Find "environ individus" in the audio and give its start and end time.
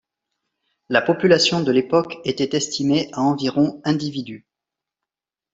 3.21-4.47